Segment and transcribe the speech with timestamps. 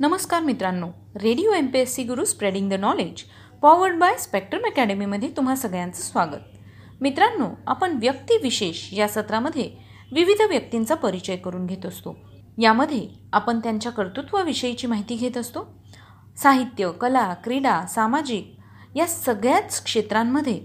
[0.00, 0.86] नमस्कार मित्रांनो
[1.22, 3.22] radio M P S C Guru spreading the knowledge
[3.62, 6.38] powered by Spectrum अकॅडमीमध्ये तुम्हा सगळ्यांचं स्वागत.
[7.00, 9.68] मित्रांनो आपण व्यक्तिविशेष या सत्रामध्ये
[10.12, 12.14] विविध व्यक्तींचा परिचय करून घेत असतो.
[12.58, 15.66] यामध्ये आपण त्यांच्या कर्तृत्वाविषयीची माहिती घेत असतो.
[16.38, 20.58] साहित्य कला क्रीडा सामाजिक या सगळ्याच क्षेत्रांमध्ये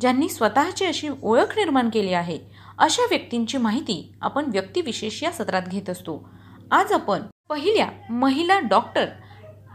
[0.00, 2.38] ज्यांनी स्वतःची अशी ओळख निर्माण केली आहे
[2.78, 6.22] अशा व्यक्तींची माहिती आपण व्यक्तिविशेष या सत्रात घेत असतो.
[6.72, 9.06] आज आपण पहिल्या महिला डॉक्टर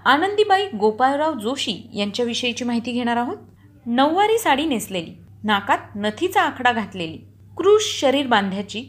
[0.05, 3.37] आनंदीबाई गोपाळराव जोशी यांच्याविषयीची माहिती घेणार आहोत.
[3.86, 7.18] नऊवारी साडी नेसलेली नाकात नथीचा आखडा घातलेली
[7.57, 8.86] क्रूश शरीर बांध्याची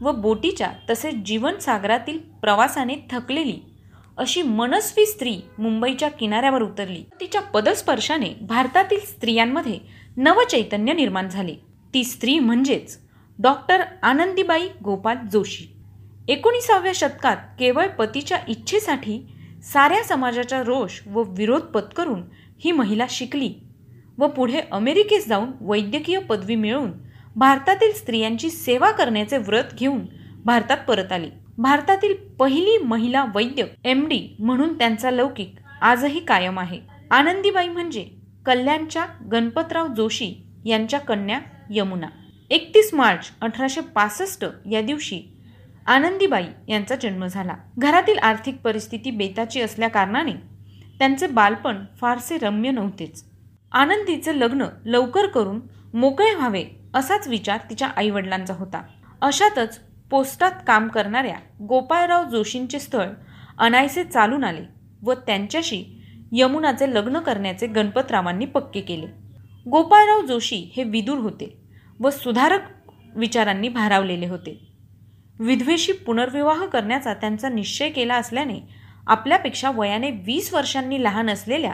[0.00, 3.58] व बोटीच्या तसेच जीवनसागरातील प्रवासाने थकलेली
[4.18, 7.04] अशी मनस्वी स्त्री मुंबईच्या किनाऱ्यावर उतरली.
[7.20, 9.78] तिच्या पदस्पर्शाने भारतातील स्त्रियांमध्ये
[10.16, 11.54] नवचैतन्य निर्माण झाले.
[11.94, 12.98] ती स्त्री म्हणजेच
[13.38, 15.73] डॉक्टर आनंदीबाई गोपाल जोशी.
[16.28, 19.20] एकोणीसाव्या शतकात केवळ पतीच्या इच्छेसाठी
[19.72, 22.22] साऱ्या समाजाचा रोष व विरोध पत्करून
[22.64, 23.52] ही महिला शिकली
[24.18, 26.90] व पुढे अमेरिकेत जाऊन वैद्यकीय पदवी मिळवून
[27.36, 30.00] भारतातील स्त्रियांची सेवा करण्याचे व्रत घेऊन
[30.44, 31.28] भारतात परत आली.
[31.58, 36.80] भारतातील पहिली महिला वैद्य एम डी म्हणून त्यांचा लौकिक आजही कायम आहे.
[37.10, 38.04] आनंदीबाई म्हणजे
[38.46, 40.32] कल्याणच्या गणपतराव जोशी
[40.64, 41.38] यांच्या कन्या
[41.70, 42.06] यमुना.
[42.50, 45.20] एकतीस मार्च अठराशे पासष्ट या दिवशी
[45.86, 47.54] आनंदीबाई यांचा जन्म झाला.
[47.78, 50.32] घरातील आर्थिक परिस्थिती बेताची असल्याकारणाने
[50.98, 53.24] त्यांचे बालपण फारसे रम्य नव्हतेच.
[53.72, 55.60] आनंदीचे लग्न लवकर करून
[55.94, 58.82] मोकळे व्हावे असाच विचार तिच्या आईवडिलांचा होता.
[59.22, 59.78] अशातच
[60.10, 63.08] पोस्टात काम करणाऱ्या गोपाळराव जोशींचे स्थळ
[63.58, 64.62] अनायसे चालून आले
[65.02, 65.84] व त्यांच्याशी
[66.32, 69.06] यमुनाचे लग्न करण्याचे गणपतरावांनी पक्के केले.
[69.70, 71.56] गोपाळराव जोशी हे विदूर होते
[72.00, 72.60] व सुधारक
[73.16, 74.73] विचारांनी भारावलेले होते.
[75.44, 78.58] विधवेशी पुनर्विवाह करण्याचा त्यांचा निश्चय केला असल्याने
[79.06, 81.72] आपल्यापेक्षा वयाने वीस वर्षांनी लहान असलेल्या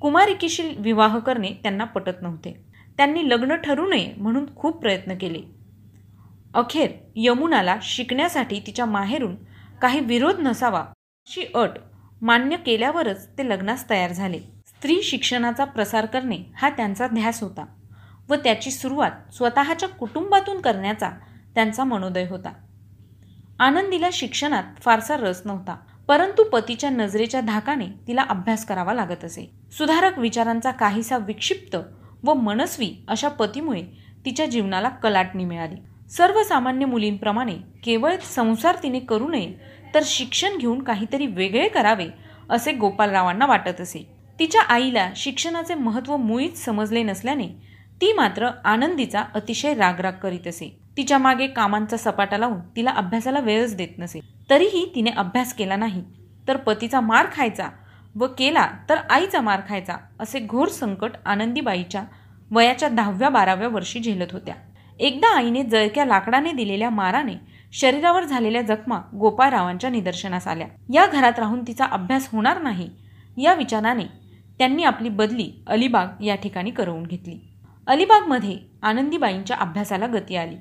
[0.00, 2.52] कुमारिकेशी विवाह करणे त्यांना पटत नव्हते.
[2.96, 5.40] त्यांनी लग्न ठरू नये म्हणून खूप प्रयत्न केले.
[6.54, 9.34] अखेर यमुनाला शिकण्यासाठी तिच्या माहेरून
[9.82, 11.78] काही विरोध नसावा अशी अट
[12.22, 14.38] मान्य केल्यावरच ते लग्नास तयार झाले.
[14.66, 17.64] स्त्री शिक्षणाचा प्रसार करणे हा त्यांचा ध्यास होता
[18.28, 21.10] व त्याची सुरुवात स्वतःच्या कुटुंबातून करण्याचा
[21.54, 22.52] त्यांचा मनोदय होता.
[23.60, 25.76] आनंदीला शिक्षणात फारसा रस नव्हता
[26.08, 29.50] परंतु पतीच्या नजरेच्या धाकाने तिला अभ्यास करावा लागत असे.
[29.78, 31.76] सुधारक विचारांचा काहीसा विक्षिप्त
[32.24, 33.82] व मनस्वी अशा पतीमुळे
[34.24, 35.76] तिच्या जीवनाला कलाटणी मिळाली.
[36.10, 39.54] सर्वसामान्य मुलींप्रमाणे केवळ संसार तिने करू नये
[39.94, 42.06] तर शिक्षण घेऊन काहीतरी वेगळे करावे
[42.50, 44.06] असे गोपालरावांना वाटत असे.
[44.38, 47.46] तिच्या आईला शिक्षणाचे महत्त्व मुळीच समजले नसल्याने
[48.00, 50.85] ती मात्र आनंदीचा अतिशय रागराग करीत असे.
[50.96, 54.20] तिच्यामागे कामांचा सपाटा लावून तिला अभ्यासाला वेळच देत नसे.
[54.50, 56.02] तरीही तिने अभ्यास केला नाही.
[56.48, 57.68] तर पतीचा मार खायचा
[58.16, 62.02] व केला तर आईचा मार खायचा असे घोर संकट आनंदीबाईच्या
[62.50, 64.54] वयाच्या दहाव्या बाराव्या वर्षी झेलत होत्या.
[65.00, 67.34] एकदा आईने जळक्या लाकडाने दिलेल्या माराने
[67.72, 70.66] शरीरावर झालेल्या जखमा गोपाळरावांच्या निदर्शनास आल्या.
[70.92, 72.88] या घरात राहून तिचा अभ्यास होणार नाही
[73.36, 74.04] या विचाराने
[74.58, 77.38] त्यांनी आपली बदली अलिबाग या ठिकाणी करवून घेतली.
[77.86, 80.56] अलिबागमध्ये आनंदीबाईंच्या अभ्यासाला गती आली.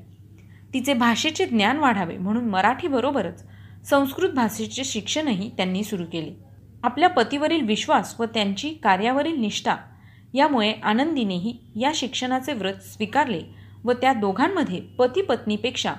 [0.76, 3.44] तिचे भाषेचे ज्ञान वाढावे म्हणून मराठीबरोबरच
[3.90, 6.32] संस्कृत भाषेचे शिक्षणही त्यांनी सुरू केले.
[6.84, 9.76] आपल्या पतीवरील विश्वास व त्यांची कार्यावरील निष्ठा
[10.34, 13.42] यामुळे आनंदीनेही या शिक्षणाचे व्रत स्वीकारले
[13.84, 15.94] व त्या दोघांमध्ये पती पत्नीपेक्षा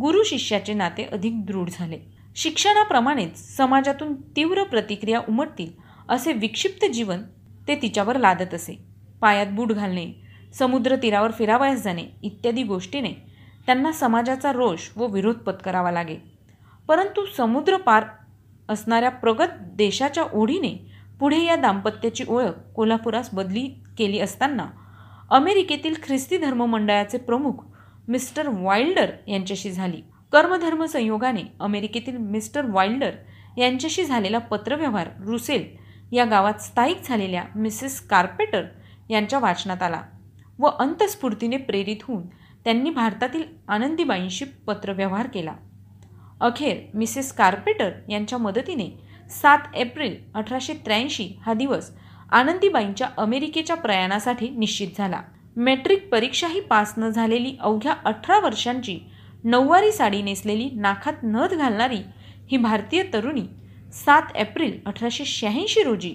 [0.00, 1.98] गुरु शिष्याचे नाते अधिक दृढ झाले.
[2.36, 5.70] शिक्षणाप्रमाणेच समाजातून तीव्र प्रतिक्रिया उमटतील
[6.08, 7.22] असे विक्षिप्त जीवन
[7.68, 8.78] ते तिच्यावर लादत असे.
[9.20, 10.06] पायात बूट घालणे
[10.54, 13.27] समुद्र तीरावर फिरावयास जाणे इत्यादी गोष्टीने
[13.68, 16.14] त्यांना समाजाचा रोष व विरोध पत्करावा लागे.
[16.88, 18.04] परंतु समुद्र पार
[18.68, 20.70] असणाऱ्या प्रगत देशाच्या ओढीने
[21.20, 23.66] पुढे या दाम्पत्याची ओळख कोल्हापुरास बदली
[23.98, 24.66] केली असताना
[25.30, 27.64] अमेरिकेतील ख्रिस्ती धर्म मंडळाचे प्रमुख
[28.08, 30.00] मिस्टर वाइल्डर यांच्याशी झाली.
[30.32, 33.10] कर्मधर्म संयोगाने अमेरिकेतील मिस्टर वाइल्डर
[33.58, 35.66] यांच्याशी झालेला पत्रव्यवहार रुसेल
[36.12, 38.64] या गावात स्थायिक झालेल्या मिसेस कार्पेटर
[39.10, 40.02] यांच्या वाचनात आला
[40.58, 42.26] व अंतस्फूर्तीने प्रेरित होऊन
[42.64, 45.54] त्यांनी भारतातील आनंदीबाईंशी पत्रव्यवहार केला.
[46.40, 48.88] अखेर मिसेस कार्पेटर यांच्या मदतीने
[49.30, 51.90] सात एप्रिल अठराशे त्र्याऐंशी हा दिवस
[52.32, 55.20] आनंदीबाईंच्या अमेरिकेच्या प्रयाणासाठी निश्चित झाला.
[55.56, 58.98] मेट्रिक परीक्षाही पास न झालेली अवघ्या अठरा वर्षांची
[59.44, 61.98] नऊवारी साडी नेसलेली नाखात नथ घालणारी
[62.50, 63.42] ही भारतीय तरुणी
[63.92, 66.14] सात एप्रिल अठराशे शहाऐंशी रोजी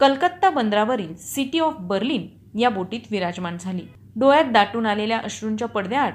[0.00, 3.82] कलकत्ता बंदरावरील सिटी ऑफ बर्लिन या बोटीत विराजमान झाली.
[4.16, 6.14] डोळ्यात दाटून आलेल्या अश्रूंच्या पडद्याआड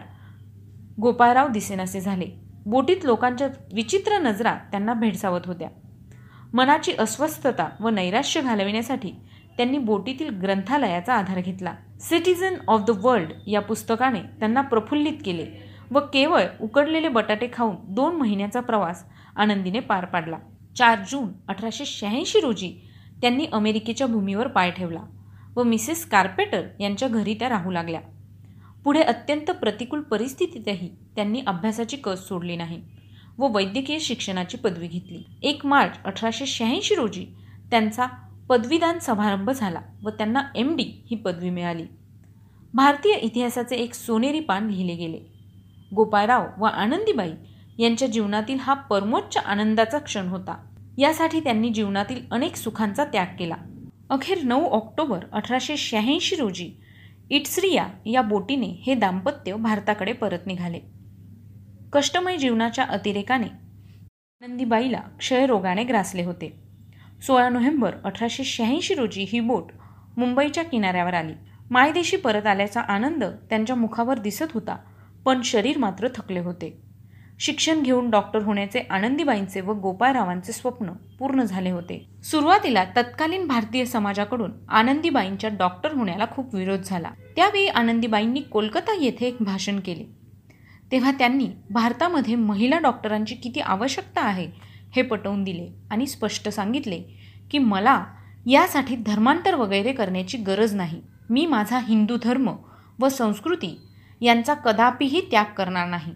[1.02, 2.26] गोपाळराव दिसेनासे झाले.
[2.66, 5.70] बोटीत लोकांच्या विचित्र नजरा त्यांना भेडसावत होत्या.
[6.54, 9.12] मनाची अस्वस्थता व नैराश्य घालविण्यासाठी
[9.58, 11.74] त्यांनी बोटीतील ग्रंथालयाचा आधार घेतला.
[12.02, 15.46] सिटीजन ऑफ द वर्ल्ड या पुस्तकाने त्यांना प्रफुल्लित केले
[15.92, 19.04] व केवळ उकडलेले बटाटे खाऊन दोन महिन्याचा प्रवास
[19.36, 20.38] आनंदीने पार पाडला.
[20.78, 22.74] चार जून अठराशे शहाऐंशी रोजी
[23.22, 25.00] त्यांनी अमेरिकेच्या भूमीवर पाय ठेवला.
[25.58, 28.02] व मिसेस कार्पेटर यांच्या घरी त्या राहू लागल्या.
[28.84, 32.82] पुढे अत्यंत प्रतिकूल परिस्थितीतही त्यांनी अभ्यासाची कस सोडली नाही
[33.38, 35.24] व वैद्यकीय शिक्षणाची पदवी घेतली.
[35.44, 37.26] एक मार्च अठराशे शहाऐंशी रोजी
[37.72, 38.06] त्यांचा
[38.50, 41.84] पदवीदान समारंभ झाला व त्यांना एम डी ही पदवी मिळाली.
[42.74, 45.20] भारतीय इतिहासाचे एक सोनेरी पान लिहिले गेले.
[45.96, 47.32] गोपाळराव व आनंदीबाई
[47.78, 50.58] यांच्या जीवनातील हा परमोच्च आनंदाचा क्षण होता.
[50.98, 53.56] यासाठी त्यांनी जीवनातील अनेक सुखांचा त्याग केला.
[54.10, 56.70] अखेर नऊ ऑक्टोबर अठराशे शहाऐंशी रोजी
[57.30, 60.80] इट्सरिया या बोटीने हे दाम्पत्य भारताकडे परत निघाले.
[61.94, 63.48] कष्टमय जीवनाच्या अतिरेकाने
[64.42, 66.54] आनंदीबाईला क्षयरोगाने ग्रासले होते.
[67.22, 69.72] सोळा नोव्हेंबर अठराशे शहाऐंशी रोजी ही बोट
[70.18, 71.34] मुंबईच्या किनाऱ्यावर आली.
[71.72, 74.78] मायदेशी परत आल्याचा आनंद त्यांच्या मुखावर दिसत होता
[75.26, 76.87] पण शरीर मात्र थकले होते.
[77.40, 82.10] शिक्षण घेऊन डॉक्टर होण्याचे आनंदीबाईंचे व गोपाळरावांचे स्वप्न पूर्ण झाले होते.
[82.24, 87.12] सुरुवातीला तत्कालीन भारतीय समाजाकडून आनंदीबाईंच्या डॉक्टर होण्याला खूप विरोध झाला.
[87.36, 90.04] त्यावेळी आनंदीबाईंनी कोलकाता येथे एक भाषण केले.
[90.92, 94.48] तेव्हा त्यांनी भारतामध्ये महिला डॉक्टरांची किती आवश्यकता आहे
[94.96, 97.04] हे पटवून दिले आणि स्पष्ट सांगितले
[97.52, 98.04] की मला
[98.46, 101.02] यासाठी धर्मांतर वगैरे करण्याची गरज नाही.
[101.30, 102.56] मी माझा हिंदू धर्म
[103.00, 103.78] व संस्कृती
[104.22, 106.14] यांचा कदापिही त्याग करणार नाही.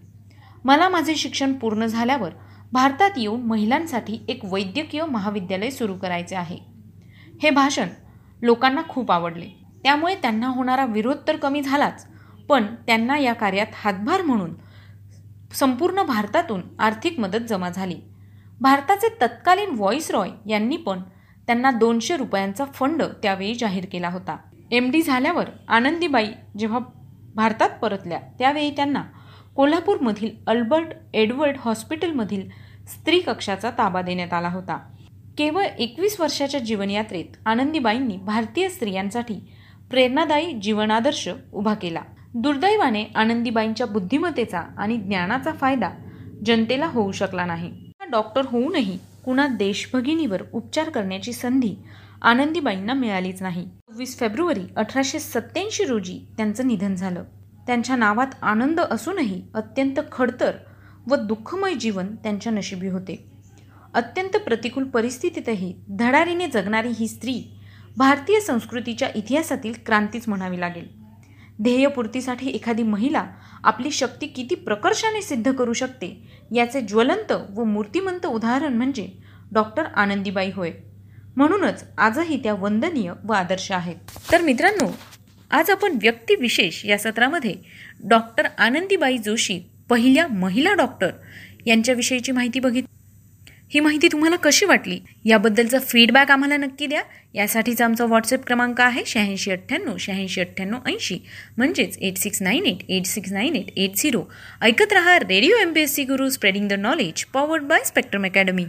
[0.66, 2.31] मला माझे शिक्षण पूर्ण झाल्यावर
[2.74, 6.58] भारतात येऊन महिलांसाठी एक वैद्यकीय महाविद्यालय सुरू करायचे आहे.
[7.44, 7.88] हे भाषण
[8.42, 9.50] लोकांना खूप आवडले.
[9.84, 12.06] त्यामुळे त्यांना होणारा विरोध तर कमी झालाच
[12.50, 14.54] पण त्यांना या कार्यात हातभार म्हणून
[15.54, 17.96] संपूर्ण भारतातून आर्थिक मदत जमा झाली.
[18.62, 19.75] भारताचे तत्कालीन
[20.12, 21.02] रॉय यांनी पण
[21.48, 24.38] त्यांना दोनशे रुपयांचा फंड त्यावेळी जाहीर केला होता.
[24.72, 26.28] एम डी झाल्यावर आनंदीबाई
[26.58, 26.80] जेव्हा
[27.36, 29.04] भारतात परतल्या त्यावेळी त्यांना
[29.56, 32.50] कोल्हापूरमधील अल्बर्ट एडवर्ड हॉस्पिटलमधील
[32.88, 34.77] स्त्री कक्षाचा ताबा देण्यात आला होता.
[35.38, 39.33] केवळ एकवीस वर्षाच्या जीवनयात्रेत आनंदीबाईंनी भारतीय स्त्रियांसाठी
[39.89, 42.01] प्रेरणादायी जीवनादर्श उभा केला.
[42.33, 45.89] दुर्दैवाने आनंदीबाईंच्या बुद्धिमत्तेचा आणि ज्ञानाचा फायदा
[46.45, 47.92] जनतेला होऊ शकला नाही.
[48.12, 51.75] डॉक्टर होऊनही कुणा देशभगिनीवर उपचार करण्याची संधी
[52.21, 53.63] आनंदीबाईंना मिळालीच नाही.
[53.63, 57.24] सव्वीस फेब्रुवारी अठराशे सत्याऐंशी रोजी त्यांचं निधन झालं.
[57.72, 60.52] त्यांच्या नावात आनंद असूनही अत्यंत खडतर
[61.08, 63.32] व दुःखमय जीवन त्यांच्या नशिबी होते.
[63.94, 67.60] अत्यंत प्रतिकूल परिस्थितीतही धडारीने जगणारी ही स्त्री
[67.98, 70.88] भारतीय संस्कृतीच्या इतिहासातील क्रांतीच म्हणावी लागेल.
[71.62, 73.26] ध्येयपूर्तीसाठी एखादी महिला
[73.64, 79.10] आपली शक्ती किती प्रकर्षाने सिद्ध करू शकते याचे ज्वलंत व मूर्तिमंत उदाहरण म्हणजे
[79.52, 80.72] डॉक्टर आनंदीबाई होय.
[81.36, 83.96] म्हणूनच आजही त्या वंदनीय व आदर्श आहेत.
[84.32, 84.92] तर मित्रांनो
[85.51, 87.53] आज आपण व्यक्तिविशेष या सत्रामध्ये
[88.03, 89.59] डॉक्टर आनंदीबाई जोशी
[89.89, 91.09] पहिल्या महिला डॉक्टर
[91.65, 92.83] यांच्याविषयीची माहिती बघित
[93.74, 95.00] ही माहिती तुम्हाला कशी वाटली?
[95.25, 97.01] याबद्दलचा फीडबॅक आम्हाला नक्की द्या.
[97.33, 101.18] यासाठीचा आमचा व्हॉट्सअप क्रमांक आहे शहाऐंशी अठ्ठ्याण्णव शहाऐंशी अठ्ठ्याण्णव ऐंशी.
[101.57, 104.24] म्हणजेच eight six nine eight eight six nine eight eight zero
[104.62, 108.59] ऐकत रहा radio M P S C Guru spreading the knowledge powered by Spectrum academy